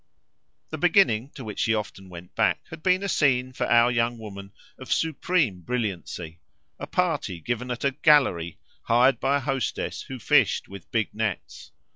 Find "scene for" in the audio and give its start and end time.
3.07-3.67